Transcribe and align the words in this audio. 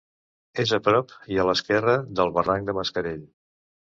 És 0.61 0.71
a 0.77 0.77
prop 0.85 1.11
i 1.33 1.37
a 1.37 1.45
l'esquerra 1.49 1.95
del 2.21 2.33
barranc 2.39 2.71
de 2.71 2.75
Mascarell. 2.79 3.21